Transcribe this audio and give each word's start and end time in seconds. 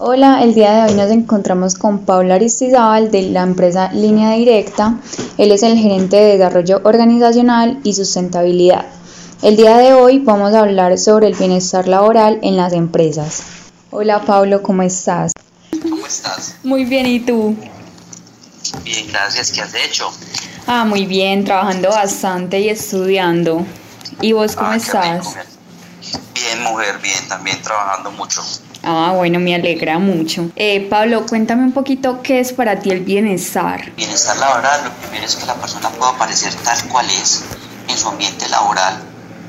Hola, 0.00 0.44
el 0.44 0.54
día 0.54 0.70
de 0.74 0.90
hoy 0.92 0.96
nos 0.96 1.10
encontramos 1.10 1.74
con 1.74 2.04
Paula 2.04 2.36
Aristizábal 2.36 3.10
de 3.10 3.22
la 3.22 3.42
empresa 3.42 3.90
Línea 3.92 4.30
Directa. 4.30 4.94
Él 5.38 5.50
es 5.50 5.64
el 5.64 5.76
gerente 5.76 6.14
de 6.14 6.38
desarrollo 6.38 6.80
organizacional 6.84 7.80
y 7.82 7.94
sustentabilidad. 7.94 8.86
El 9.42 9.56
día 9.56 9.76
de 9.76 9.94
hoy 9.94 10.20
vamos 10.20 10.54
a 10.54 10.60
hablar 10.60 10.96
sobre 10.98 11.26
el 11.26 11.34
bienestar 11.34 11.88
laboral 11.88 12.38
en 12.42 12.56
las 12.56 12.74
empresas. 12.74 13.42
Hola 13.90 14.20
Pablo, 14.24 14.62
¿cómo 14.62 14.82
estás? 14.82 15.32
¿Cómo 15.82 16.06
estás? 16.06 16.54
Muy 16.62 16.84
bien, 16.84 17.06
¿y 17.06 17.18
tú? 17.18 17.56
Bien, 18.84 19.08
gracias. 19.08 19.50
¿Qué 19.50 19.62
has 19.62 19.74
hecho? 19.74 20.12
Ah, 20.68 20.84
muy 20.84 21.06
bien, 21.06 21.44
trabajando 21.44 21.88
bastante 21.88 22.60
y 22.60 22.68
estudiando. 22.68 23.66
¿Y 24.20 24.32
vos 24.32 24.54
cómo 24.54 24.70
Ah, 24.70 24.74
qué 24.74 24.78
estás? 24.78 25.34
Bien, 26.34 26.62
mujer, 26.62 26.98
bien, 27.02 27.26
también 27.28 27.60
trabajando 27.62 28.12
mucho. 28.12 28.42
Ah, 28.90 29.12
bueno, 29.14 29.38
me 29.38 29.54
alegra 29.54 29.98
mucho. 29.98 30.50
Eh, 30.56 30.86
Pablo, 30.88 31.26
cuéntame 31.26 31.62
un 31.62 31.72
poquito 31.72 32.22
qué 32.22 32.40
es 32.40 32.54
para 32.54 32.80
ti 32.80 32.88
el 32.90 33.00
bienestar. 33.00 33.92
Bienestar 33.96 34.38
laboral, 34.38 34.84
lo 34.84 34.92
primero 34.92 35.26
es 35.26 35.36
que 35.36 35.44
la 35.44 35.54
persona 35.56 35.90
pueda 35.90 36.12
aparecer 36.12 36.54
tal 36.54 36.82
cual 36.88 37.06
es 37.10 37.42
en 37.86 37.98
su 37.98 38.08
ambiente 38.08 38.48
laboral, 38.48 39.02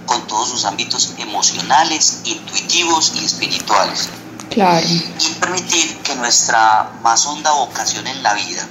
con 0.05 0.27
todos 0.27 0.49
sus 0.49 0.65
ámbitos 0.65 1.13
emocionales, 1.19 2.19
intuitivos 2.25 3.13
y 3.15 3.23
espirituales. 3.23 4.09
Claro. 4.49 4.85
Y 4.85 4.99
permitir 5.39 5.97
que 5.99 6.15
nuestra 6.15 6.89
más 7.01 7.25
honda 7.25 7.51
vocación 7.53 8.07
en 8.07 8.21
la 8.21 8.33
vida, 8.33 8.67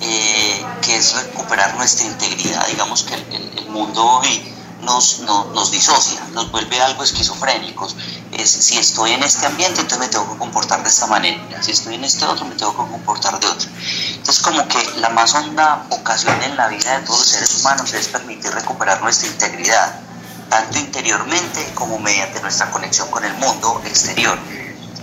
eh, 0.00 0.64
que 0.80 0.96
es 0.96 1.14
recuperar 1.16 1.74
nuestra 1.76 2.06
integridad, 2.06 2.66
digamos 2.68 3.02
que 3.02 3.12
el, 3.14 3.20
el- 3.30 3.58
el 3.58 3.68
mundo 3.68 4.02
hoy 4.02 4.42
nos, 4.86 5.18
no- 5.20 5.44
nos 5.52 5.70
disocia, 5.70 6.20
nos 6.32 6.50
vuelve 6.50 6.80
algo 6.80 7.02
esquizofrénicos. 7.02 7.96
Es, 8.32 8.48
si 8.50 8.78
estoy 8.78 9.12
en 9.12 9.22
este 9.22 9.44
ambiente, 9.46 9.80
entonces 9.82 9.98
me 10.06 10.08
tengo 10.08 10.32
que 10.32 10.38
comportar 10.38 10.82
de 10.82 10.88
esta 10.88 11.06
manera. 11.06 11.62
Si 11.62 11.72
estoy 11.72 11.96
en 11.96 12.04
este 12.04 12.24
otro, 12.24 12.46
me 12.46 12.54
tengo 12.54 12.70
que 12.72 12.90
comportar 12.90 13.38
de 13.38 13.46
otro. 13.46 13.68
Entonces, 14.10 14.42
como 14.42 14.66
que 14.68 14.78
la 15.00 15.10
más 15.10 15.34
honda 15.34 15.84
vocación 15.90 16.40
en 16.42 16.56
la 16.56 16.68
vida 16.68 16.98
de 16.98 17.04
todos 17.04 17.18
los 17.18 17.28
seres 17.28 17.60
humanos 17.60 17.92
es 17.92 18.08
permitir 18.08 18.50
recuperar 18.52 19.02
nuestra 19.02 19.28
integridad, 19.28 20.00
tanto 20.48 20.78
interiormente 20.78 21.72
como 21.74 21.98
mediante 21.98 22.40
nuestra 22.40 22.70
conexión 22.70 23.10
con 23.10 23.24
el 23.24 23.34
mundo 23.34 23.82
exterior. 23.84 24.38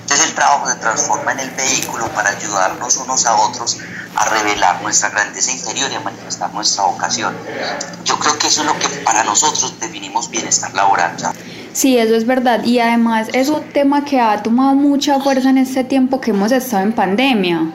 Entonces 0.01 0.27
el 0.27 0.35
trabajo 0.35 0.67
se 0.69 0.75
transforma 0.75 1.31
en 1.33 1.39
el 1.41 1.49
vehículo 1.51 2.07
para 2.09 2.29
ayudarnos 2.31 2.97
unos 2.97 3.25
a 3.25 3.35
otros 3.35 3.77
a 4.15 4.25
revelar 4.25 4.81
nuestra 4.81 5.09
grandeza 5.09 5.51
interior 5.51 5.91
y 5.91 5.95
a 5.95 5.99
manifestar 6.01 6.53
nuestra 6.53 6.83
vocación. 6.83 7.35
Yo 8.05 8.17
creo 8.19 8.37
que 8.37 8.47
eso 8.47 8.61
es 8.61 8.67
lo 8.67 8.77
que 8.77 8.87
para 9.03 9.23
nosotros 9.23 9.73
definimos 9.79 10.29
bienestar 10.29 10.73
laboral. 10.73 11.15
Sí, 11.73 11.97
eso 11.97 12.15
es 12.15 12.25
verdad. 12.27 12.63
Y 12.63 12.79
además 12.79 13.27
es 13.33 13.49
un 13.49 13.63
tema 13.71 14.05
que 14.05 14.19
ha 14.21 14.43
tomado 14.43 14.75
mucha 14.75 15.19
fuerza 15.19 15.49
en 15.49 15.57
este 15.57 15.83
tiempo 15.83 16.21
que 16.21 16.31
hemos 16.31 16.51
estado 16.51 16.83
en 16.83 16.93
pandemia. 16.93 17.71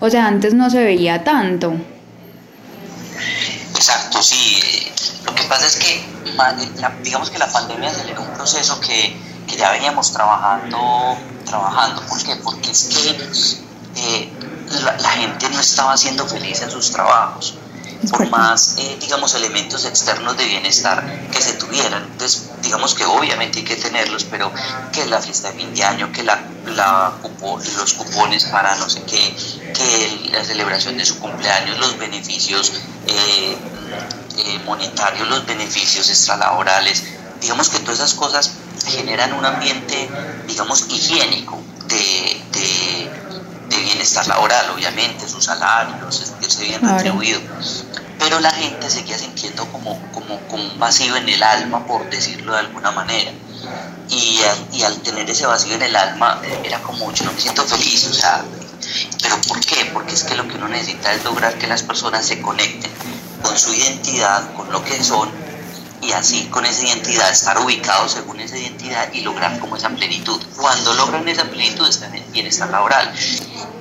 O 0.00 0.10
sea, 0.10 0.26
antes 0.26 0.52
no 0.52 0.68
se 0.68 0.82
veía 0.84 1.24
tanto. 1.24 1.74
Exacto, 3.74 4.22
sí. 4.22 4.60
eh, 4.62 4.92
Lo 5.24 5.34
que 5.34 5.44
pasa 5.44 5.66
es 5.66 5.76
que, 5.76 6.04
la- 6.36 6.92
digamos 7.02 7.30
que 7.30 7.38
la 7.38 7.50
pandemia 7.50 7.90
aceleró 7.90 8.22
un 8.22 8.28
proceso 8.34 8.80
que, 8.80 9.16
que 9.46 9.56
ya 9.56 9.70
veníamos 9.72 10.12
trabajando, 10.12 11.16
trabajando. 11.46 12.02
¿Por 12.06 12.22
qué? 12.22 12.36
Porque 12.36 12.70
es 12.70 12.84
que 12.84 14.00
eh, 14.00 14.32
la, 14.80 14.96
la 14.98 15.10
gente 15.10 15.48
no 15.50 15.60
estaba 15.60 15.96
siendo 15.96 16.26
feliz 16.26 16.62
en 16.62 16.70
sus 16.70 16.90
trabajos. 16.90 17.54
Por 18.10 18.28
más, 18.30 18.74
eh, 18.78 18.96
digamos, 19.00 19.32
elementos 19.34 19.84
externos 19.84 20.36
de 20.36 20.44
bienestar 20.46 21.04
que 21.30 21.40
se 21.40 21.52
tuvieran. 21.54 22.02
Entonces, 22.02 22.50
digamos 22.60 22.94
que 22.94 23.04
obviamente 23.04 23.60
hay 23.60 23.64
que 23.64 23.76
tenerlos, 23.76 24.24
pero 24.24 24.52
que 24.90 25.06
la 25.06 25.20
fiesta 25.20 25.52
de 25.52 25.58
fin 25.58 25.72
de 25.74 25.84
año, 25.84 26.10
que 26.12 26.24
la, 26.24 26.42
la 26.64 27.12
los 27.76 27.92
cupones 27.94 28.44
para 28.46 28.74
no 28.76 28.88
sé 28.88 29.02
qué, 29.04 29.36
que 29.72 30.30
la 30.32 30.44
celebración 30.44 30.96
de 30.96 31.06
su 31.06 31.18
cumpleaños, 31.20 31.78
los 31.78 31.96
beneficios 31.98 32.72
eh, 33.06 33.56
eh, 34.36 34.58
monetarios, 34.64 35.28
los 35.28 35.46
beneficios 35.46 36.08
extralaborales, 36.10 37.04
digamos 37.40 37.68
que 37.68 37.78
todas 37.80 37.98
esas 38.00 38.14
cosas 38.14 38.50
generan 38.86 39.32
un 39.32 39.44
ambiente, 39.44 40.10
digamos, 40.46 40.86
higiénico 40.88 41.62
de, 41.86 42.42
de- 42.52 43.11
bienestar 44.12 44.26
laboral, 44.26 44.70
obviamente, 44.70 45.28
sus 45.28 45.44
salarios, 45.44 46.16
sentirse 46.16 46.64
bien 46.64 46.80
retribuido 46.82 47.40
pero 48.22 48.38
la 48.38 48.52
gente 48.52 48.88
seguía 48.88 49.18
sintiendo 49.18 49.66
como, 49.72 50.00
como, 50.12 50.38
como 50.46 50.62
un 50.62 50.78
vacío 50.78 51.16
en 51.16 51.28
el 51.28 51.42
alma, 51.42 51.84
por 51.86 52.08
decirlo 52.08 52.52
de 52.52 52.60
alguna 52.60 52.92
manera. 52.92 53.32
Y 54.08 54.40
al, 54.42 54.76
y 54.76 54.82
al 54.84 54.96
tener 55.02 55.28
ese 55.28 55.44
vacío 55.44 55.74
en 55.74 55.82
el 55.82 55.96
alma, 55.96 56.40
eh, 56.44 56.62
era 56.64 56.80
como, 56.82 57.12
yo 57.12 57.24
no 57.24 57.32
me 57.32 57.40
siento 57.40 57.64
feliz, 57.64 58.06
o 58.06 58.14
sea, 58.14 58.44
¿pero 59.20 59.40
por 59.48 59.58
qué? 59.58 59.90
Porque 59.92 60.14
es 60.14 60.22
que 60.22 60.36
lo 60.36 60.46
que 60.46 60.54
uno 60.54 60.68
necesita 60.68 61.12
es 61.12 61.24
lograr 61.24 61.58
que 61.58 61.66
las 61.66 61.82
personas 61.82 62.24
se 62.24 62.40
conecten 62.40 62.92
con 63.42 63.58
su 63.58 63.74
identidad, 63.74 64.54
con 64.54 64.70
lo 64.70 64.84
que 64.84 65.02
son, 65.02 65.28
y 66.00 66.12
así 66.12 66.44
con 66.46 66.64
esa 66.64 66.84
identidad, 66.84 67.28
estar 67.28 67.58
ubicados 67.58 68.12
según 68.12 68.40
esa 68.40 68.56
identidad 68.56 69.12
y 69.12 69.22
lograr 69.22 69.58
como 69.58 69.76
esa 69.76 69.88
plenitud. 69.88 70.40
Cuando 70.56 70.94
logran 70.94 71.26
esa 71.28 71.44
plenitud, 71.44 71.88
están 71.88 72.14
en 72.14 72.30
bienestar 72.32 72.70
laboral. 72.70 73.12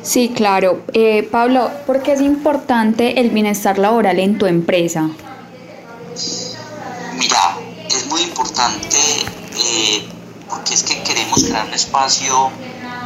Sí, 0.03 0.33
claro. 0.35 0.83
Eh, 0.93 1.27
Pablo, 1.31 1.69
¿por 1.85 2.01
qué 2.01 2.13
es 2.13 2.21
importante 2.21 3.19
el 3.19 3.29
bienestar 3.29 3.77
laboral 3.77 4.19
en 4.19 4.37
tu 4.37 4.47
empresa? 4.47 5.09
Mira, 7.17 7.57
es 7.87 8.07
muy 8.07 8.21
importante 8.21 8.97
eh, 9.55 10.07
porque 10.49 10.73
es 10.73 10.83
que 10.83 11.03
queremos 11.03 11.43
crear 11.43 11.67
un 11.67 11.73
espacio, 11.73 12.49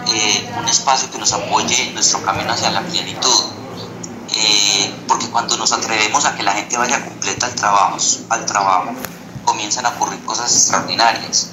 eh, 0.07 0.50
un 0.57 0.67
espacio 0.69 1.11
que 1.11 1.17
nos 1.17 1.34
apoye 1.34 1.89
en 1.89 1.94
nuestro 1.94 2.22
camino 2.23 2.53
hacia 2.53 2.72
la 2.72 2.81
plenitud. 2.81 3.44
Eh, 4.38 4.94
porque 5.07 5.28
cuando 5.29 5.57
nos 5.57 5.72
atrevemos 5.72 6.25
a 6.25 6.35
que 6.35 6.44
la 6.44 6.53
gente 6.53 6.78
vaya 6.78 7.03
completa 7.03 7.45
al 7.45 7.55
trabajo, 7.55 7.97
al 8.29 8.45
trabajo, 8.45 8.91
comienzan 9.44 9.85
a 9.85 9.89
ocurrir 9.89 10.23
cosas 10.25 10.51
extraordinarias. 10.51 11.50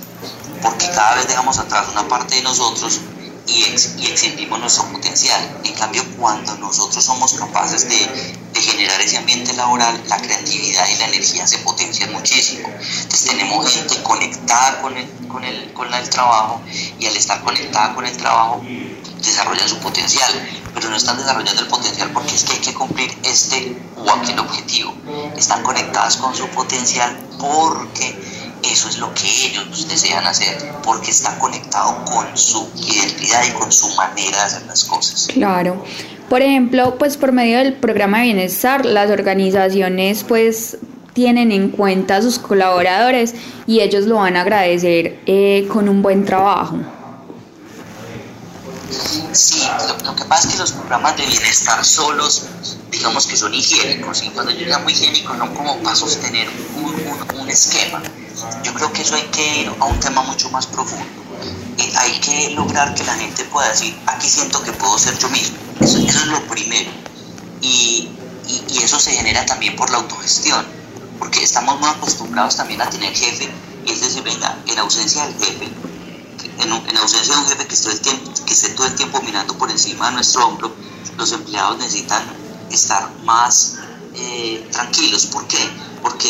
Porque 0.62 0.86
cada 0.90 1.16
vez 1.16 1.26
dejamos 1.26 1.58
atrás 1.58 1.86
una 1.90 2.08
parte 2.08 2.36
de 2.36 2.42
nosotros 2.42 3.00
y, 3.46 3.64
ex- 3.64 3.94
y 3.98 4.06
extendimos 4.06 4.58
nuestro 4.60 4.84
potencial. 4.90 5.60
En 5.64 5.74
cambio, 5.74 6.04
cuando 6.18 6.54
nosotros 6.56 7.04
somos 7.04 7.34
capaces 7.34 7.88
de, 7.88 8.34
de 8.52 8.60
generar 8.60 9.00
ese 9.00 9.18
ambiente 9.18 9.52
laboral, 9.54 10.02
la 10.08 10.16
creatividad 10.18 10.88
y 10.88 10.98
la 10.98 11.06
energía 11.08 11.46
se 11.46 11.58
potencian 11.58 12.12
muchísimo. 12.12 12.68
Entonces 12.68 13.24
tenemos 13.24 13.68
gente 13.68 14.02
conectada 14.02 14.80
con 14.80 14.96
el, 14.96 15.08
con 15.28 15.44
el, 15.44 15.72
con 15.72 15.92
el 15.92 16.08
trabajo 16.10 16.60
y 16.98 17.06
al 17.06 17.16
estar 17.16 17.42
conectada 17.42 17.94
con 17.94 18.06
el 18.06 18.16
trabajo 18.16 18.62
desarrollan 19.20 19.68
su 19.68 19.78
potencial, 19.78 20.32
pero 20.74 20.90
no 20.90 20.96
están 20.96 21.16
desarrollando 21.16 21.62
el 21.62 21.68
potencial 21.68 22.10
porque 22.12 22.34
es 22.34 22.42
que 22.44 22.54
hay 22.54 22.58
que 22.58 22.74
cumplir 22.74 23.16
este 23.22 23.76
o 23.96 24.10
aquel 24.10 24.38
objetivo. 24.40 24.94
Están 25.36 25.62
conectadas 25.62 26.16
con 26.16 26.34
su 26.34 26.46
potencial 26.48 27.16
porque 27.38 28.31
eso 28.62 28.88
es 28.88 28.98
lo 28.98 29.12
que 29.14 29.26
ellos 29.46 29.88
desean 29.88 30.26
hacer, 30.26 30.56
porque 30.84 31.10
están 31.10 31.38
conectados 31.38 32.08
con 32.10 32.36
su 32.36 32.68
identidad 32.76 33.44
y 33.48 33.50
con 33.52 33.70
su 33.72 33.88
manera 33.94 34.38
de 34.38 34.44
hacer 34.44 34.62
las 34.66 34.84
cosas. 34.84 35.28
Claro. 35.32 35.84
Por 36.28 36.40
ejemplo, 36.42 36.96
pues 36.98 37.16
por 37.16 37.32
medio 37.32 37.58
del 37.58 37.74
programa 37.74 38.18
de 38.18 38.24
bienestar, 38.24 38.86
las 38.86 39.10
organizaciones 39.10 40.24
pues 40.24 40.78
tienen 41.12 41.52
en 41.52 41.68
cuenta 41.70 42.16
a 42.16 42.22
sus 42.22 42.38
colaboradores 42.38 43.34
y 43.66 43.80
ellos 43.80 44.06
lo 44.06 44.16
van 44.16 44.36
a 44.36 44.40
agradecer 44.42 45.20
eh, 45.26 45.68
con 45.70 45.88
un 45.90 46.00
buen 46.00 46.24
trabajo. 46.24 46.78
Sí, 49.32 49.62
lo, 49.88 50.10
lo 50.10 50.16
que 50.16 50.24
pasa 50.24 50.48
es 50.48 50.54
que 50.54 50.60
los 50.60 50.72
programas 50.72 51.16
de 51.16 51.26
bienestar 51.26 51.82
solos, 51.84 52.46
digamos 52.90 53.26
que 53.26 53.36
son 53.36 53.54
higiénicos, 53.54 54.22
y 54.22 54.28
cuando 54.30 54.52
yo 54.52 54.66
llamo 54.66 54.90
higiénicos 54.90 55.36
son 55.38 55.54
como 55.54 55.78
para 55.78 55.96
sostener 55.96 56.48
un, 56.76 56.84
un- 56.84 57.40
un 57.40 57.48
esquema. 57.48 58.02
Yo 58.62 58.74
creo 58.74 58.92
que 58.92 59.02
eso 59.02 59.14
hay 59.16 59.28
que 59.30 59.60
ir 59.62 59.76
a 59.80 59.86
un 59.86 59.98
tema 60.00 60.22
mucho 60.22 60.50
más 60.50 60.66
profundo. 60.66 61.26
Eh, 61.76 61.92
hay 61.96 62.20
que 62.20 62.50
lograr 62.50 62.94
que 62.94 63.04
la 63.04 63.14
gente 63.16 63.44
pueda 63.46 63.68
decir, 63.68 64.02
aquí 64.06 64.28
siento 64.28 64.62
que 64.62 64.72
puedo 64.72 64.98
ser 64.98 65.18
yo 65.18 65.28
mismo. 65.30 65.58
Eso, 65.80 65.98
eso 65.98 66.18
es 66.20 66.26
lo 66.26 66.46
primero. 66.46 66.92
Y, 67.60 68.20
y- 68.44 68.64
y 68.68 68.78
eso 68.82 68.98
se 69.00 69.12
genera 69.12 69.46
también 69.46 69.76
por 69.76 69.90
la 69.90 69.98
autogestión, 69.98 70.66
porque 71.18 71.42
estamos 71.42 71.78
muy 71.80 71.88
acostumbrados 71.88 72.56
también 72.56 72.82
a 72.82 72.90
tener 72.90 73.14
jefe, 73.14 73.52
y 73.84 73.92
es 73.92 74.00
decir, 74.00 74.22
venga, 74.22 74.62
en 74.66 74.78
ausencia 74.78 75.24
del 75.26 75.36
jefe, 75.36 75.72
en, 76.58 76.72
en 76.72 76.96
ausencia 76.96 77.34
de 77.34 77.40
un 77.40 77.48
jefe 77.48 77.66
que 77.66 77.74
esté, 77.74 77.90
el 77.92 78.00
tiempo, 78.00 78.30
que 78.46 78.54
esté 78.54 78.70
todo 78.70 78.86
el 78.86 78.94
tiempo 78.94 79.20
mirando 79.22 79.56
por 79.58 79.70
encima 79.70 80.08
de 80.08 80.14
nuestro 80.14 80.46
hombro, 80.46 80.76
los 81.16 81.32
empleados 81.32 81.78
necesitan 81.78 82.24
estar 82.70 83.16
más 83.20 83.76
eh, 84.14 84.68
tranquilos. 84.72 85.26
¿Por 85.26 85.46
qué? 85.46 85.58
Porque 86.00 86.28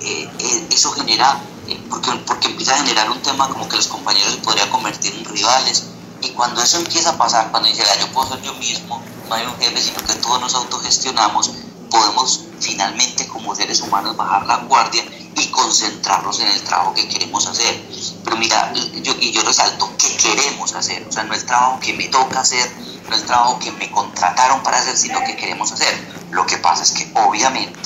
eh, 0.00 0.36
eh, 0.38 0.66
eso 0.70 0.92
genera, 0.92 1.49
porque, 1.88 2.10
porque 2.26 2.48
empieza 2.48 2.74
a 2.74 2.78
generar 2.78 3.10
un 3.10 3.20
tema 3.22 3.48
como 3.48 3.68
que 3.68 3.76
los 3.76 3.88
compañeros 3.88 4.32
se 4.32 4.38
podrían 4.38 4.70
convertir 4.70 5.14
en 5.14 5.24
rivales. 5.24 5.84
Y 6.22 6.30
cuando 6.30 6.62
eso 6.62 6.78
empieza 6.78 7.10
a 7.10 7.16
pasar, 7.16 7.50
cuando 7.50 7.68
dice, 7.68 7.82
"Ah, 7.82 7.98
yo 7.98 8.08
puedo 8.12 8.28
ser 8.28 8.42
yo 8.42 8.54
mismo, 8.54 9.02
no 9.28 9.34
hay 9.34 9.46
un 9.46 9.56
jefe, 9.56 9.80
sino 9.80 10.04
que 10.04 10.14
todos 10.14 10.40
nos 10.40 10.54
autogestionamos, 10.54 11.50
podemos 11.90 12.40
finalmente 12.60 13.26
como 13.26 13.54
seres 13.54 13.80
humanos 13.80 14.16
bajar 14.16 14.46
la 14.46 14.56
guardia 14.58 15.04
y 15.36 15.46
concentrarnos 15.48 16.38
en 16.40 16.48
el 16.48 16.62
trabajo 16.62 16.94
que 16.94 17.08
queremos 17.08 17.46
hacer. 17.46 17.82
Pero 18.24 18.36
mira, 18.36 18.72
yo, 18.74 19.14
y 19.20 19.32
yo 19.32 19.42
resalto 19.42 19.90
que 19.96 20.16
queremos 20.16 20.74
hacer, 20.74 21.06
o 21.08 21.12
sea, 21.12 21.24
no 21.24 21.34
el 21.34 21.44
trabajo 21.44 21.80
que 21.80 21.94
me 21.94 22.08
toca 22.08 22.40
hacer, 22.40 22.70
no 23.08 23.16
el 23.16 23.24
trabajo 23.24 23.58
que 23.58 23.72
me 23.72 23.90
contrataron 23.90 24.62
para 24.62 24.78
hacer, 24.78 24.96
sino 24.96 25.20
que 25.24 25.36
queremos 25.36 25.72
hacer. 25.72 25.94
Lo 26.30 26.46
que 26.46 26.58
pasa 26.58 26.82
es 26.82 26.92
que 26.92 27.10
obviamente 27.14 27.78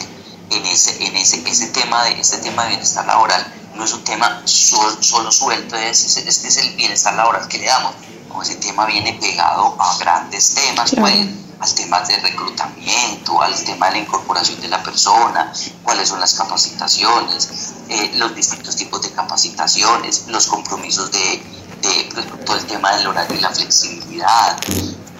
en 0.51 0.67
ese, 0.67 1.07
en 1.07 1.17
ese, 1.17 1.43
ese 1.49 1.69
tema 1.69 2.05
de 2.05 2.21
este 2.21 2.39
tema 2.39 2.65
de 2.65 2.71
bienestar 2.71 3.07
laboral 3.07 3.45
no 3.75 3.85
es 3.85 3.93
un 3.93 4.05
tema 4.05 4.43
solo, 4.45 5.31
suelto, 5.31 5.77
es, 5.77 6.17
este 6.17 6.49
es 6.49 6.57
el 6.59 6.77
bienestar 6.77 7.15
laboral 7.15 7.47
que 7.49 7.59
le 7.59 7.67
damos. 7.67 7.95
ese 8.43 8.57
tema 8.57 8.87
viene 8.87 9.15
pegado 9.15 9.77
a 9.81 9.97
grandes 9.99 10.55
temas, 10.55 10.93
pues, 10.97 11.29
al 11.61 11.75
tema 11.75 12.01
de 12.03 12.17
reclutamiento, 12.19 13.41
al 13.41 13.55
tema 13.65 13.87
de 13.87 13.93
la 13.93 13.99
incorporación 13.99 14.61
de 14.61 14.69
la 14.69 14.83
persona, 14.83 15.53
cuáles 15.83 16.09
son 16.09 16.21
las 16.21 16.35
capacitaciones, 16.35 17.75
eh, 17.89 18.13
los 18.17 18.35
distintos 18.35 18.77
tipos 18.77 19.03
de 19.03 19.13
capacitaciones, 19.13 20.27
los 20.29 20.47
compromisos 20.47 21.11
de, 21.11 21.43
de 21.83 22.11
pues, 22.13 22.45
todo 22.45 22.57
el 22.57 22.67
tema 22.67 22.97
del 22.97 23.07
horario 23.07 23.37
y 23.37 23.41
la 23.41 23.51
flexibilidad, 23.51 24.59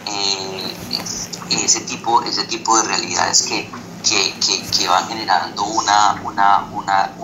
eh, 0.07 0.77
ese, 1.51 1.81
tipo, 1.81 2.23
ese 2.23 2.45
tipo 2.45 2.77
de 2.77 2.85
realidades 2.85 3.43
que, 3.43 3.71
que, 4.03 4.35
que, 4.71 4.89
van 4.89 5.09
generando 5.09 5.65
una, 5.65 6.21
una, 6.25 6.69
una, 6.73 7.15
un, 7.19 7.24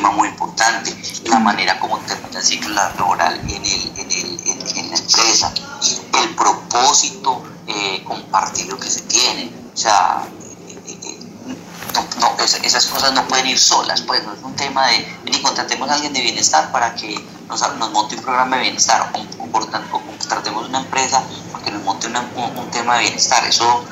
tema 0.00 0.12
muy 0.12 0.28
importante, 0.28 0.96
la 1.24 1.38
manera 1.40 1.78
como 1.78 1.98
termina 1.98 2.38
el 2.38 2.44
ciclo 2.44 2.70
laboral 2.70 3.38
en, 3.40 3.50
el, 3.50 3.92
en, 3.98 4.10
el, 4.10 4.78
en, 4.78 4.90
la 4.90 4.96
empresa, 4.96 5.52
el 6.22 6.34
propósito 6.34 7.42
eh, 7.66 8.02
compartido 8.04 8.78
que 8.78 8.88
se 8.88 9.02
tiene. 9.02 9.52
O 9.74 9.76
sea, 9.76 10.22
eh, 10.78 10.98
eh, 11.04 11.18
no, 12.18 12.34
esas 12.42 12.86
cosas 12.86 13.12
no 13.12 13.28
pueden 13.28 13.48
ir 13.48 13.58
solas, 13.58 14.00
pues 14.00 14.24
no 14.24 14.32
es 14.32 14.42
un 14.42 14.56
tema 14.56 14.86
de, 14.86 15.18
ni 15.24 15.42
contratemos 15.42 15.90
a 15.90 15.94
alguien 15.94 16.14
de 16.14 16.22
bienestar 16.22 16.72
para 16.72 16.94
que 16.94 17.22
nos, 17.46 17.60
nos 17.76 17.90
monte 17.90 18.16
un 18.16 18.22
programa 18.22 18.56
de 18.56 18.62
bienestar 18.62 19.12
o, 19.12 19.66
tanto, 19.66 20.00
contratemos 20.00 20.66
una 20.66 20.80
empresa 20.80 21.22
para 21.52 21.62
que 21.62 21.72
nos 21.72 21.82
monte 21.82 22.06
un, 22.06 22.16
un, 22.16 22.70
tema 22.70 22.96
de 22.96 23.02
bienestar, 23.02 23.46
eso, 23.46 23.84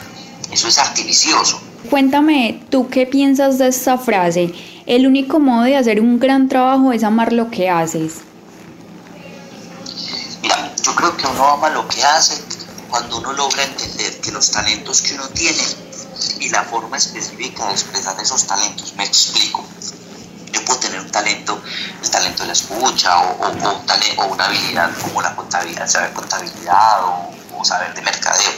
eso 0.50 0.68
es 0.68 0.78
artificioso. 0.78 1.60
Cuéntame, 1.90 2.60
¿tú 2.70 2.88
qué 2.88 3.06
piensas 3.06 3.58
de 3.58 3.68
esta 3.68 3.98
frase? 3.98 4.52
El 4.84 5.06
único 5.06 5.38
modo 5.38 5.62
de 5.62 5.76
hacer 5.76 6.00
un 6.00 6.18
gran 6.18 6.48
trabajo 6.48 6.92
es 6.92 7.04
amar 7.04 7.32
lo 7.32 7.50
que 7.50 7.70
haces. 7.70 8.16
Mira, 10.42 10.74
yo 10.82 10.94
creo 10.94 11.16
que 11.16 11.26
uno 11.26 11.44
ama 11.46 11.70
lo 11.70 11.86
que 11.86 12.02
hace 12.02 12.42
cuando 12.90 13.18
uno 13.18 13.32
logra 13.32 13.62
entender 13.62 14.20
que 14.20 14.32
los 14.32 14.50
talentos 14.50 15.02
que 15.02 15.14
uno 15.14 15.28
tiene 15.28 15.62
y 16.40 16.48
la 16.48 16.64
forma 16.64 16.96
específica 16.96 17.66
de 17.66 17.72
expresar 17.72 18.20
esos 18.20 18.46
talentos, 18.46 18.94
me 18.96 19.04
explico. 19.04 19.64
Yo 20.52 20.64
puedo 20.64 20.80
tener 20.80 21.00
un 21.00 21.10
talento, 21.10 21.62
el 22.02 22.10
talento 22.10 22.42
de 22.42 22.48
la 22.48 22.52
escucha 22.54 23.18
o, 23.18 23.46
o, 23.46 24.26
una 24.26 24.44
habilidad 24.44 24.90
como 25.00 25.22
la 25.22 25.36
contabilidad, 25.36 25.86
saber 25.86 26.12
contabilidad 26.12 27.04
o, 27.56 27.64
saber 27.64 27.94
de 27.94 28.02
mercadeo. 28.02 28.52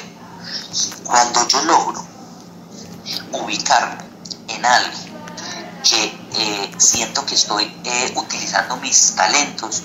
Cuando 1.05 1.47
yo 1.49 1.63
logro 1.65 2.11
ubicarme 3.33 4.03
en 4.49 4.65
algo 4.65 4.99
que 5.89 6.05
eh, 6.05 6.71
siento 6.77 7.25
que 7.25 7.35
estoy 7.35 7.65
eh, 7.85 8.13
utilizando 8.17 8.77
mis 8.77 9.15
talentos, 9.15 9.83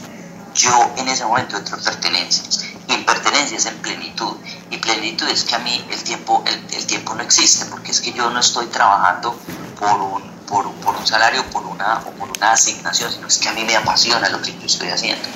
yo 0.53 0.91
en 0.97 1.07
ese 1.07 1.25
momento 1.25 1.57
entro 1.57 1.77
en 1.77 1.83
pertenencia. 1.83 2.43
Y 2.87 2.93
en 2.93 3.05
pertenencia 3.05 3.57
es 3.57 3.65
en 3.65 3.77
plenitud. 3.77 4.35
Y 4.69 4.77
plenitud 4.77 5.27
es 5.27 5.43
que 5.43 5.55
a 5.55 5.59
mí 5.59 5.83
el 5.91 6.03
tiempo, 6.03 6.43
el, 6.45 6.85
tiempo 6.85 7.15
no 7.15 7.23
existe, 7.23 7.65
porque 7.65 7.91
es 7.91 8.01
que 8.01 8.13
yo 8.13 8.29
no 8.29 8.39
estoy 8.39 8.67
trabajando 8.67 9.37
por 9.79 10.01
un, 10.01 10.23
por, 10.47 10.71
por 10.75 10.95
un 10.95 11.05
salario 11.05 11.43
por 11.49 11.65
una, 11.65 11.99
o 12.05 12.11
por 12.11 12.29
una 12.37 12.51
asignación, 12.51 13.11
sino 13.11 13.27
es 13.27 13.37
que 13.37 13.49
a 13.49 13.53
mí 13.53 13.63
me 13.63 13.75
apasiona 13.75 14.29
lo 14.29 14.41
que 14.41 14.51
yo 14.53 14.65
estoy 14.65 14.89
haciendo. 14.89 15.27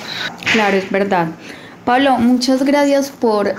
Claro, 0.52 0.76
es 0.76 0.90
verdad. 0.90 1.28
Pablo, 1.84 2.18
muchas 2.18 2.62
gracias 2.62 3.10
por 3.10 3.54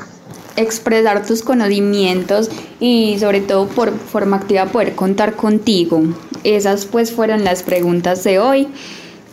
expresar 0.56 1.25
tus 1.25 1.42
conocimientos 1.44 2.50
y 2.80 3.18
sobre 3.19 3.42
todo 3.42 3.68
por 3.68 3.98
forma 3.98 4.38
activa 4.38 4.65
poder 4.65 4.95
contar 4.95 5.36
contigo. 5.36 6.01
Esas 6.44 6.86
pues 6.86 7.12
fueron 7.12 7.44
las 7.44 7.63
preguntas 7.63 8.24
de 8.24 8.39
hoy. 8.39 8.68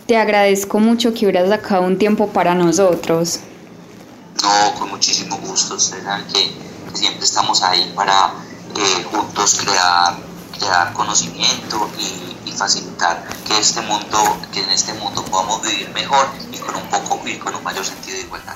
Te 0.07 0.17
agradezco 0.17 0.79
mucho 0.79 1.13
que 1.13 1.25
hubieras 1.25 1.49
sacado 1.49 1.83
un 1.83 1.97
tiempo 1.97 2.29
para 2.29 2.55
nosotros. 2.55 3.41
No, 4.41 4.79
con 4.79 4.89
muchísimo 4.89 5.37
gusto. 5.37 5.75
Ustedes 5.75 6.03
saben 6.03 6.25
que, 6.27 6.51
siempre 6.93 7.23
estamos 7.23 7.61
ahí 7.61 7.91
para 7.95 8.33
eh, 8.75 9.03
juntos 9.11 9.59
crear, 9.63 10.17
crear 10.57 10.93
conocimiento 10.93 11.89
y, 11.97 12.49
y, 12.49 12.51
facilitar 12.51 13.23
que 13.45 13.57
este 13.59 13.81
mundo, 13.81 14.37
que 14.51 14.61
en 14.61 14.69
este 14.71 14.93
mundo 14.95 15.23
podamos 15.25 15.61
vivir 15.61 15.89
mejor 15.91 16.27
y 16.51 16.57
con 16.57 16.75
un 16.75 16.89
poco 16.89 17.21
y 17.27 17.37
con 17.37 17.53
un 17.55 17.63
mayor 17.63 17.85
sentido 17.85 18.17
de 18.17 18.23
igualdad. 18.23 18.55